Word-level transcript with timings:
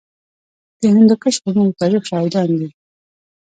د 0.81 0.83
هندوکش 0.95 1.35
غرونه 1.43 1.69
د 1.71 1.77
تاریخ 1.81 2.03
شاهدان 2.09 2.49
دي 2.59 2.69